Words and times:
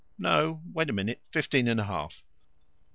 No, 0.17 0.63
wait 0.73 0.89
a 0.89 0.93
minute. 0.93 1.21
Fifteen 1.29 1.67
and 1.67 1.79
a 1.79 1.83
half?." 1.83 2.23